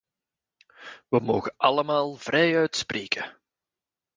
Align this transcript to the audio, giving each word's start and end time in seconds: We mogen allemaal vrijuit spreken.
We 1.07 1.19
mogen 1.19 1.53
allemaal 1.57 2.15
vrijuit 2.15 2.75
spreken. 2.75 3.39